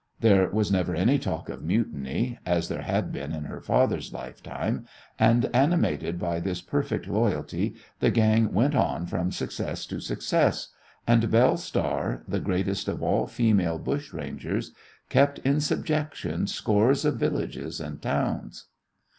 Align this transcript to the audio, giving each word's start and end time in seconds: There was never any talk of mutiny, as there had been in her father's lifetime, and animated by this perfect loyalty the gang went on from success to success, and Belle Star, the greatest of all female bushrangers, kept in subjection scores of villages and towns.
There 0.19 0.49
was 0.49 0.71
never 0.71 0.95
any 0.95 1.19
talk 1.19 1.47
of 1.47 1.61
mutiny, 1.63 2.39
as 2.43 2.69
there 2.69 2.81
had 2.81 3.11
been 3.11 3.31
in 3.33 3.43
her 3.43 3.61
father's 3.61 4.11
lifetime, 4.11 4.87
and 5.19 5.45
animated 5.55 6.17
by 6.17 6.39
this 6.39 6.59
perfect 6.59 7.05
loyalty 7.07 7.75
the 7.99 8.09
gang 8.09 8.51
went 8.51 8.73
on 8.73 9.05
from 9.05 9.31
success 9.31 9.85
to 9.85 9.99
success, 9.99 10.69
and 11.05 11.29
Belle 11.29 11.57
Star, 11.57 12.23
the 12.27 12.39
greatest 12.39 12.87
of 12.87 13.03
all 13.03 13.27
female 13.27 13.77
bushrangers, 13.77 14.71
kept 15.09 15.37
in 15.45 15.61
subjection 15.61 16.47
scores 16.47 17.05
of 17.05 17.17
villages 17.17 17.79
and 17.79 18.01
towns. 18.01 18.69